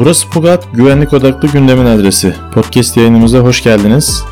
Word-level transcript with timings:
Burası 0.00 0.28
Pugat, 0.28 0.68
güvenlik 0.72 1.12
odaklı 1.12 1.48
gündemin 1.48 1.86
adresi. 1.86 2.34
Podcast 2.54 2.96
yayınımıza 2.96 3.38
hoş 3.38 3.62
geldiniz. 3.62 4.24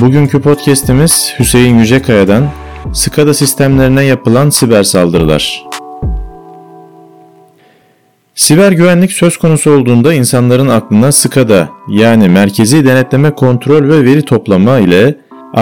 Bugünkü 0.00 0.40
podcast'imiz 0.40 1.34
Hüseyin 1.38 1.78
Yücekaya'dan 1.78 2.48
SCADA 2.92 3.34
sistemlerine 3.34 4.04
yapılan 4.04 4.50
siber 4.50 4.82
saldırılar. 4.82 5.64
Siber 8.34 8.72
güvenlik 8.72 9.12
söz 9.12 9.36
konusu 9.36 9.70
olduğunda 9.70 10.14
insanların 10.14 10.68
aklına 10.68 11.12
SCADA 11.12 11.68
yani 11.88 12.28
Merkezi 12.28 12.84
Denetleme 12.84 13.34
Kontrol 13.34 13.88
ve 13.88 14.04
Veri 14.04 14.24
Toplama 14.24 14.78
ile 14.78 15.18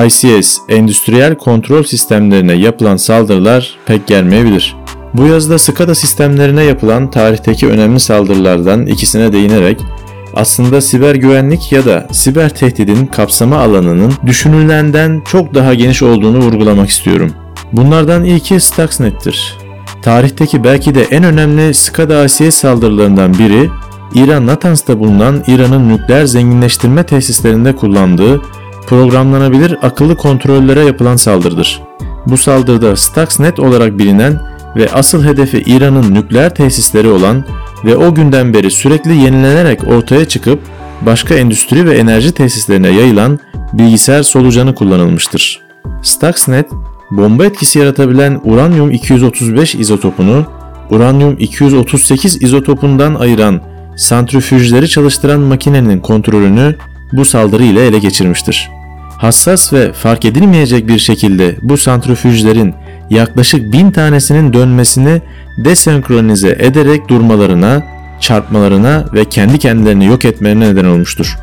ICS, 0.06 0.58
endüstriyel 0.68 1.34
kontrol 1.34 1.82
sistemlerine 1.82 2.52
yapılan 2.52 2.96
saldırılar 2.96 3.76
pek 3.86 4.06
gelmeyebilir. 4.06 4.76
Bu 5.14 5.26
yazıda 5.26 5.58
SCADA 5.58 5.94
sistemlerine 5.94 6.64
yapılan 6.64 7.10
tarihteki 7.10 7.66
önemli 7.68 8.00
saldırılardan 8.00 8.86
ikisine 8.86 9.32
değinerek 9.32 9.80
aslında 10.34 10.80
siber 10.80 11.14
güvenlik 11.14 11.72
ya 11.72 11.84
da 11.84 12.06
siber 12.12 12.54
tehdidin 12.54 13.06
kapsama 13.06 13.56
alanının 13.56 14.12
düşünülenden 14.26 15.22
çok 15.30 15.54
daha 15.54 15.74
geniş 15.74 16.02
olduğunu 16.02 16.38
vurgulamak 16.38 16.88
istiyorum. 16.88 17.32
Bunlardan 17.72 18.24
ilki 18.24 18.60
Stuxnet'tir. 18.60 19.56
Tarihteki 20.02 20.64
belki 20.64 20.94
de 20.94 21.02
en 21.02 21.24
önemli 21.24 21.74
SCADA 21.74 22.18
ACS 22.18 22.54
saldırılarından 22.54 23.38
biri, 23.38 23.70
İran 24.14 24.46
Natans'ta 24.46 24.98
bulunan 24.98 25.44
İran'ın 25.46 25.88
nükleer 25.88 26.24
zenginleştirme 26.24 27.02
tesislerinde 27.02 27.76
kullandığı 27.76 28.42
programlanabilir 28.86 29.78
akıllı 29.82 30.16
kontrollere 30.16 30.84
yapılan 30.84 31.16
saldırıdır. 31.16 31.82
Bu 32.26 32.36
saldırıda 32.36 32.96
Stuxnet 32.96 33.60
olarak 33.60 33.98
bilinen 33.98 34.49
ve 34.76 34.90
asıl 34.92 35.24
hedefi 35.24 35.58
İran'ın 35.66 36.14
nükleer 36.14 36.54
tesisleri 36.54 37.08
olan 37.08 37.44
ve 37.84 37.96
o 37.96 38.14
günden 38.14 38.54
beri 38.54 38.70
sürekli 38.70 39.16
yenilenerek 39.16 39.88
ortaya 39.88 40.24
çıkıp 40.24 40.60
başka 41.00 41.34
endüstri 41.34 41.86
ve 41.86 41.98
enerji 41.98 42.32
tesislerine 42.32 42.88
yayılan 42.88 43.38
bilgisayar 43.72 44.22
solucanı 44.22 44.74
kullanılmıştır. 44.74 45.60
Stuxnet, 46.02 46.66
bomba 47.10 47.44
etkisi 47.44 47.78
yaratabilen 47.78 48.40
uranyum 48.44 48.90
235 48.90 49.74
izotopunu 49.74 50.46
uranyum 50.90 51.36
238 51.38 52.42
izotopundan 52.42 53.14
ayıran 53.14 53.60
santrifüjleri 53.96 54.88
çalıştıran 54.88 55.40
makinenin 55.40 56.00
kontrolünü 56.00 56.76
bu 57.12 57.24
saldırı 57.24 57.64
ile 57.64 57.86
ele 57.86 57.98
geçirmiştir. 57.98 58.70
Hassas 59.18 59.72
ve 59.72 59.92
fark 59.92 60.24
edilmeyecek 60.24 60.88
bir 60.88 60.98
şekilde 60.98 61.56
bu 61.62 61.76
santrifüjlerin 61.76 62.74
yaklaşık 63.10 63.72
bin 63.72 63.90
tanesinin 63.90 64.52
dönmesini 64.52 65.22
desenkronize 65.58 66.56
ederek 66.60 67.08
durmalarına, 67.08 67.82
çarpmalarına 68.20 69.04
ve 69.14 69.24
kendi 69.24 69.58
kendilerini 69.58 70.06
yok 70.06 70.24
etmelerine 70.24 70.70
neden 70.70 70.84
olmuştur. 70.84 71.38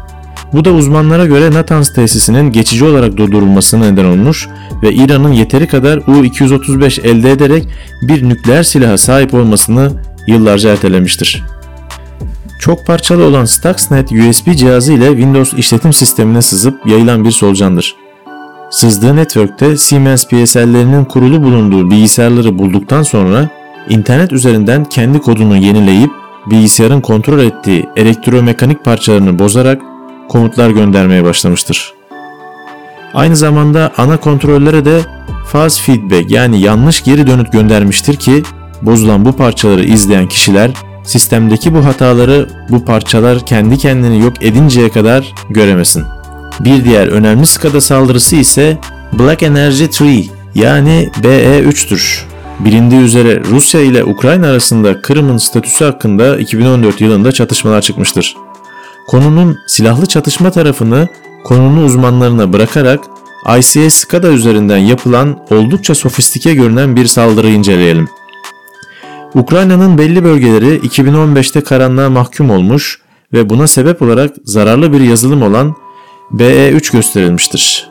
Bu 0.54 0.66
da 0.66 0.72
uzmanlara 0.72 1.26
göre 1.26 1.52
Natanz 1.52 1.94
tesisinin 1.94 2.52
geçici 2.52 2.86
olarak 2.86 3.18
durdurulmasına 3.18 3.86
neden 3.86 4.06
olmuş 4.06 4.48
ve 4.84 4.94
İran'ın 4.94 5.32
yeteri 5.32 5.68
kadar 5.68 5.98
U-235 5.98 7.02
elde 7.08 7.32
ederek 7.32 7.68
bir 8.02 8.30
nükleer 8.30 8.64
silaha 8.64 8.98
sahip 8.98 9.34
olmasını 9.34 9.92
yıllarca 10.28 10.70
ertelemiştir. 10.70 11.44
Çok 12.60 12.86
parçalı 12.86 13.23
olan 13.23 13.45
Stuxnet 13.45 14.12
USB 14.12 14.56
cihazı 14.56 14.94
ile 14.94 15.08
Windows 15.08 15.54
işletim 15.54 15.94
sistemine 15.94 16.42
sızıp 16.42 16.88
yayılan 16.88 17.26
bir 17.26 17.32
solucandır. 17.32 17.95
Sızdığı 18.70 19.16
network'te 19.16 19.78
Siemens 19.78 20.28
PSL'lerinin 20.28 21.06
kurulu 21.06 21.44
bulunduğu 21.44 21.92
bilgisayarları 21.92 22.60
bulduktan 22.60 23.04
sonra 23.04 23.50
internet 23.90 24.34
üzerinden 24.34 24.86
kendi 24.86 25.20
kodunu 25.20 25.58
yenileyip 25.58 26.12
bilgisayarın 26.46 27.02
kontrol 27.02 27.40
ettiği 27.40 27.90
elektromekanik 27.95 28.86
parçalarını 28.86 29.40
bozarak 29.40 29.82
komutlar 30.30 30.70
göndermeye 30.70 31.23
başlamıştır. 31.23 31.94
Aynı 33.14 33.36
zamanda 33.36 33.92
ana 33.98 34.18
kontrollere 34.18 34.86
de 34.86 35.00
fast 35.52 35.82
feedback 35.82 36.32
yani 36.32 36.61
yanlış 36.61 37.04
geri 37.04 37.27
dönüt 37.27 37.52
göndermiştir 37.52 38.16
ki 38.16 38.44
bozulan 38.82 39.26
bu 39.26 39.32
parçaları 39.32 39.83
izleyen 39.83 40.27
kişiler 40.27 40.72
sistemdeki 41.04 41.73
bu 41.73 41.86
hataları 41.86 42.50
bu 42.70 42.86
parçalar 42.86 43.45
kendi 43.45 43.77
kendini 43.77 44.20
yok 44.22 44.33
edinceye 44.44 44.89
kadar 44.89 45.33
göremesin. 45.50 46.17
Bir 46.60 46.86
diğer 46.86 47.08
önemli 47.08 47.45
SCADA 47.45 47.82
saldırısı 47.82 48.36
ise 48.36 48.78
Black 49.14 49.44
Energy 49.44 49.84
3 49.84 50.02
yani 50.56 51.10
BE3'tür. 51.23 52.22
Bilindiği 52.60 53.02
üzere 53.02 53.44
Rusya 53.52 53.82
ile 53.82 54.04
Ukrayna 54.04 54.48
arasında 54.48 55.02
Kırım'ın 55.02 55.38
statüsü 55.38 55.86
hakkında 55.86 56.38
2014 56.38 57.02
yılında 57.02 57.32
çatışmalar 57.32 57.82
çıkmıştır. 57.82 58.36
Konunun 59.08 59.58
silahlı 59.68 60.06
çatışma 60.06 60.52
tarafını 60.52 61.08
konunun 61.44 61.84
uzmanlarına 61.84 62.54
bırakarak 62.54 63.00
ICS 63.58 63.94
SCADA 63.94 64.28
üzerinden 64.28 64.78
yapılan 64.78 65.39
oldukça 65.50 65.95
sofistike 65.95 66.54
görünen 66.54 66.95
bir 66.95 67.06
saldırı 67.06 67.50
inceleyelim. 67.50 68.10
Ukrayna'nın 69.36 69.98
belli 69.98 70.24
bölgeleri 70.24 70.78
2015'te 70.78 71.62
karanlığa 71.62 72.10
mahkum 72.10 72.50
olmuş 72.50 73.02
ve 73.34 73.50
buna 73.50 73.68
sebep 73.68 74.02
olarak 74.02 74.36
zararlı 74.44 74.94
bir 74.94 75.00
yazılım 75.00 75.42
olan 75.42 75.76
BE3 76.33 76.92
gösterilmiştir. 76.92 77.89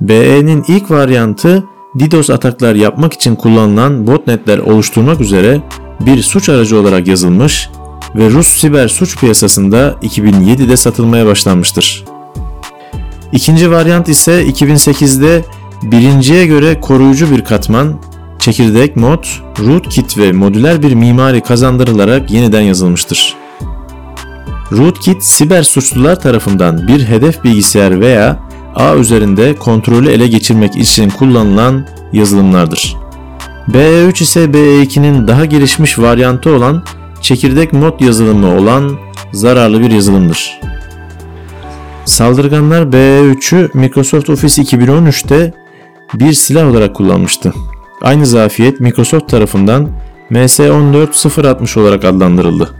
BE'nin 0.00 0.64
ilk 0.68 0.90
varyantı 0.90 1.64
DDoS 1.98 2.30
ataklar 2.30 2.74
yapmak 2.74 3.12
için 3.12 3.36
kullanılan 3.36 4.06
botnetler 4.06 4.58
oluşturmak 4.58 5.20
üzere 5.20 5.60
bir 6.00 6.22
suç 6.22 6.48
aracı 6.48 6.80
olarak 6.80 7.06
yazılmış 7.06 7.70
ve 8.14 8.30
Rus 8.30 8.48
siber 8.48 8.88
suç 8.88 9.18
piyasasında 9.18 9.94
2007'de 10.02 10.76
satılmaya 10.76 11.26
başlanmıştır. 11.26 12.04
İkinci 13.32 13.70
varyant 13.70 14.08
ise 14.08 14.44
2008'de 14.46 15.44
birinciye 15.82 16.46
göre 16.46 16.80
koruyucu 16.80 17.30
bir 17.30 17.44
katman, 17.44 18.00
çekirdek 18.38 18.96
mod, 18.96 19.24
rootkit 19.58 20.18
ve 20.18 20.32
modüler 20.32 20.82
bir 20.82 20.94
mimari 20.94 21.40
kazandırılarak 21.40 22.30
yeniden 22.30 22.60
yazılmıştır. 22.60 23.39
Rootkit 24.72 25.24
siber 25.24 25.62
suçlular 25.62 26.20
tarafından 26.20 26.88
bir 26.88 27.04
hedef 27.04 27.44
bilgisayar 27.44 28.00
veya 28.00 28.38
ağ 28.74 28.96
üzerinde 28.96 29.54
kontrolü 29.54 30.10
ele 30.10 30.28
geçirmek 30.28 30.76
için 30.76 31.10
kullanılan 31.10 31.86
yazılımlardır. 32.12 32.96
BE3 33.68 34.22
ise 34.22 34.44
BE2'nin 34.44 35.28
daha 35.28 35.44
gelişmiş 35.44 35.98
varyantı 35.98 36.54
olan 36.54 36.84
çekirdek 37.20 37.72
mod 37.72 38.00
yazılımı 38.00 38.58
olan 38.58 38.98
zararlı 39.32 39.80
bir 39.80 39.90
yazılımdır. 39.90 40.60
Saldırganlar 42.04 42.82
BE3'ü 42.82 43.70
Microsoft 43.74 44.30
Office 44.30 44.62
2013'te 44.62 45.54
bir 46.14 46.32
silah 46.32 46.70
olarak 46.70 46.96
kullanmıştı. 46.96 47.52
Aynı 48.02 48.26
zafiyet 48.26 48.80
Microsoft 48.80 49.28
tarafından 49.28 49.88
MS14 50.30 51.80
olarak 51.80 52.04
adlandırıldı. 52.04 52.79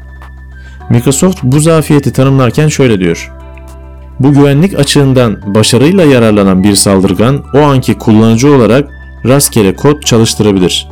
Microsoft 0.90 1.38
bu 1.42 1.60
zafiyeti 1.60 2.12
tanımlarken 2.12 2.68
şöyle 2.68 3.00
diyor. 3.00 3.32
Bu 4.20 4.32
güvenlik 4.32 4.78
açığından 4.78 5.54
başarıyla 5.54 6.04
yararlanan 6.04 6.64
bir 6.64 6.74
saldırgan 6.74 7.44
o 7.54 7.58
anki 7.58 7.98
kullanıcı 7.98 8.54
olarak 8.54 8.88
rastgele 9.26 9.76
kod 9.76 10.02
çalıştırabilir. 10.02 10.88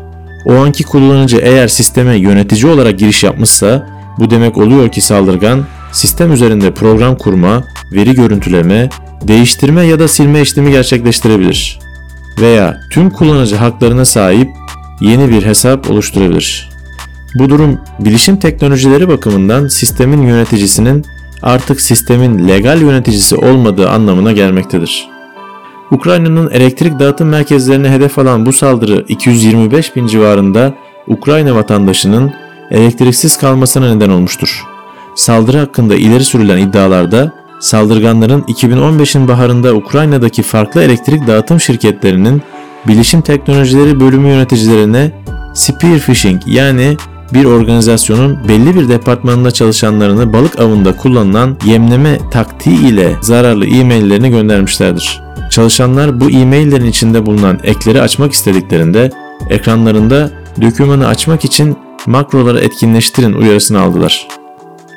O 0.46 0.54
anki 0.54 0.84
kullanıcı 0.84 1.36
eğer 1.36 1.68
sisteme 1.68 2.16
yönetici 2.16 2.72
olarak 2.72 2.98
giriş 2.98 3.24
yapmışsa 3.24 3.88
bu 4.18 4.30
demek 4.30 4.58
oluyor 4.58 4.88
ki 4.92 5.00
saldırgan 5.00 5.66
sistem 5.92 6.32
üzerinde 6.32 6.74
program 6.74 7.16
kurma, 7.16 7.64
veri 7.92 8.14
görüntüleme, 8.14 8.88
değiştirme 9.22 9.82
ya 9.82 9.98
da 9.98 10.08
silme 10.08 10.40
işlemi 10.40 10.70
gerçekleştirebilir. 10.70 11.78
Veya 12.40 12.80
tüm 12.90 13.10
kullanıcı 13.10 13.56
haklarına 13.56 14.04
sahip 14.04 14.48
yeni 15.00 15.30
bir 15.30 15.46
hesap 15.46 15.90
oluşturabilir. 15.90 16.77
Bu 17.34 17.48
durum 17.48 17.78
bilişim 17.98 18.36
teknolojileri 18.36 19.08
bakımından 19.08 19.68
sistemin 19.68 20.22
yöneticisinin 20.22 21.04
artık 21.42 21.80
sistemin 21.80 22.48
legal 22.48 22.80
yöneticisi 22.80 23.36
olmadığı 23.36 23.90
anlamına 23.90 24.32
gelmektedir. 24.32 25.08
Ukrayna'nın 25.90 26.50
elektrik 26.50 26.98
dağıtım 26.98 27.28
merkezlerine 27.28 27.90
hedef 27.90 28.18
alan 28.18 28.46
bu 28.46 28.52
saldırı 28.52 29.04
225 29.08 29.96
bin 29.96 30.06
civarında 30.06 30.74
Ukrayna 31.06 31.54
vatandaşının 31.54 32.32
elektriksiz 32.70 33.36
kalmasına 33.36 33.94
neden 33.94 34.10
olmuştur. 34.10 34.64
Saldırı 35.14 35.58
hakkında 35.58 35.94
ileri 35.94 36.24
sürülen 36.24 36.58
iddialarda 36.58 37.32
saldırganların 37.60 38.42
2015'in 38.42 39.28
baharında 39.28 39.74
Ukrayna'daki 39.74 40.42
farklı 40.42 40.82
elektrik 40.82 41.26
dağıtım 41.26 41.60
şirketlerinin 41.60 42.42
bilişim 42.88 43.20
teknolojileri 43.20 44.00
bölümü 44.00 44.28
yöneticilerine 44.28 45.12
spear 45.54 45.98
phishing 45.98 46.42
yani 46.46 46.96
bir 47.34 47.44
organizasyonun 47.44 48.48
belli 48.48 48.76
bir 48.76 48.88
departmanında 48.88 49.50
çalışanlarını 49.50 50.32
balık 50.32 50.60
avında 50.60 50.96
kullanılan 50.96 51.56
yemleme 51.64 52.18
taktiği 52.30 52.88
ile 52.88 53.16
zararlı 53.20 53.66
e-maillerini 53.66 54.30
göndermişlerdir. 54.30 55.22
Çalışanlar 55.50 56.20
bu 56.20 56.30
e-maillerin 56.30 56.86
içinde 56.86 57.26
bulunan 57.26 57.60
ekleri 57.64 58.02
açmak 58.02 58.32
istediklerinde 58.32 59.10
ekranlarında 59.50 60.30
dokümanı 60.62 61.06
açmak 61.06 61.44
için 61.44 61.76
makroları 62.06 62.60
etkinleştirin 62.60 63.32
uyarısını 63.32 63.80
aldılar. 63.80 64.28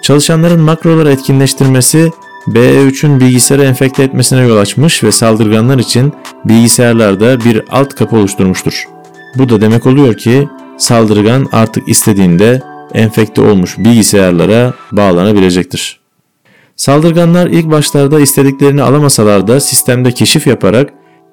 Çalışanların 0.01 0.61
makroları 0.61 1.11
etkinleştirmesi 1.11 2.11
BE3'ün 2.47 3.19
bilgisayarı 3.19 3.63
enfekte 3.63 4.03
etmesine 4.03 4.41
yol 4.41 4.57
açmış 4.57 5.03
ve 5.03 5.11
saldırganlar 5.11 5.79
için 5.79 6.13
bilgisayarlarda 6.45 7.45
bir 7.45 7.63
alt 7.69 7.95
kapı 7.95 8.15
oluşturmuştur. 8.15 8.85
Bu 9.35 9.49
da 9.49 9.61
demek 9.61 9.85
oluyor 9.85 10.17
ki 10.17 10.47
saldırgan 10.81 11.47
artık 11.51 11.87
istediğinde 11.89 12.61
enfekte 12.93 13.41
olmuş 13.41 13.77
bilgisayarlara 13.77 14.73
bağlanabilecektir. 14.91 15.99
Saldırganlar 16.75 17.47
ilk 17.47 17.71
başlarda 17.71 18.19
istediklerini 18.19 18.81
alamasalar 18.83 19.47
da 19.47 19.59
sistemde 19.59 20.11
keşif 20.11 20.47
yaparak 20.47 20.89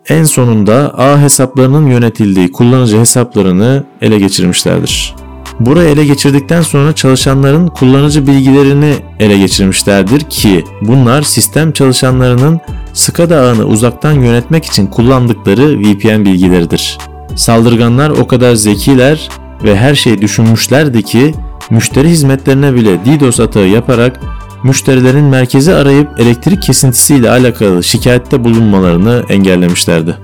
en 0.08 0.24
sonunda 0.24 0.94
A 0.98 1.20
hesaplarının 1.20 1.86
yönetildiği 1.86 2.52
kullanıcı 2.52 2.98
hesaplarını 2.98 3.84
ele 4.00 4.18
geçirmişlerdir. 4.18 5.14
Burayı 5.60 5.88
ele 5.88 6.04
geçirdikten 6.04 6.62
sonra 6.62 6.94
çalışanların 6.94 7.68
kullanıcı 7.68 8.26
bilgilerini 8.26 8.94
ele 9.20 9.38
geçirmişlerdir 9.38 10.20
ki 10.20 10.64
bunlar 10.82 11.22
sistem 11.22 11.72
çalışanlarının 11.72 12.60
SCADA 12.92 13.36
ağını 13.36 13.64
uzaktan 13.64 14.12
yönetmek 14.12 14.64
için 14.64 14.86
kullandıkları 14.86 15.80
VPN 15.80 16.24
bilgileridir. 16.24 16.98
Saldırganlar 17.38 18.10
o 18.10 18.26
kadar 18.26 18.54
zekiler 18.54 19.28
ve 19.64 19.76
her 19.76 19.94
şeyi 19.94 20.22
düşünmüşlerdi 20.22 21.02
ki 21.02 21.34
müşteri 21.70 22.08
hizmetlerine 22.08 22.74
bile 22.74 22.98
DDoS 23.04 23.40
atağı 23.40 23.68
yaparak 23.68 24.20
müşterilerin 24.62 25.24
merkezi 25.24 25.74
arayıp 25.74 26.20
elektrik 26.20 26.62
kesintisiyle 26.62 27.30
alakalı 27.30 27.84
şikayette 27.84 28.44
bulunmalarını 28.44 29.24
engellemişlerdi. 29.28 30.16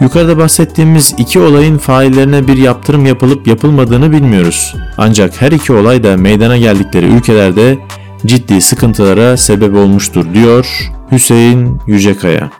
Yukarıda 0.00 0.38
bahsettiğimiz 0.38 1.14
iki 1.18 1.40
olayın 1.40 1.78
faillerine 1.78 2.48
bir 2.48 2.56
yaptırım 2.56 3.06
yapılıp 3.06 3.46
yapılmadığını 3.46 4.12
bilmiyoruz. 4.12 4.74
Ancak 4.98 5.42
her 5.42 5.52
iki 5.52 5.72
olay 5.72 6.02
da 6.02 6.16
meydana 6.16 6.56
geldikleri 6.56 7.06
ülkelerde 7.06 7.78
ciddi 8.26 8.60
sıkıntılara 8.60 9.36
sebep 9.36 9.74
olmuştur 9.74 10.34
diyor 10.34 10.92
Hüseyin 11.12 11.80
Yücekaya. 11.86 12.50